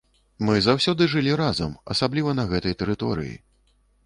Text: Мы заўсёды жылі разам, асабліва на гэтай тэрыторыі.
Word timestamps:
Мы 0.47 0.55
заўсёды 0.67 1.07
жылі 1.13 1.35
разам, 1.43 1.75
асабліва 1.97 2.35
на 2.39 2.47
гэтай 2.55 2.77
тэрыторыі. 2.81 3.35